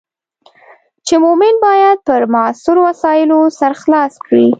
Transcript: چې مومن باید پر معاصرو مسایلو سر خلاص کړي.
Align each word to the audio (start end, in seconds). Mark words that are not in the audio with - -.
چې 1.07 1.15
مومن 1.23 1.55
باید 1.65 1.97
پر 2.07 2.21
معاصرو 2.33 2.81
مسایلو 2.89 3.39
سر 3.59 3.71
خلاص 3.81 4.13
کړي. 4.25 4.45